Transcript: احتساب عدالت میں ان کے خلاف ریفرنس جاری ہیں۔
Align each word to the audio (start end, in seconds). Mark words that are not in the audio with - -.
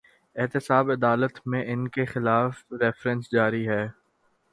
احتساب 0.35 0.91
عدالت 0.91 1.39
میں 1.45 1.63
ان 1.65 1.87
کے 1.87 2.05
خلاف 2.05 2.63
ریفرنس 2.71 3.31
جاری 3.31 3.67
ہیں۔ 3.69 3.87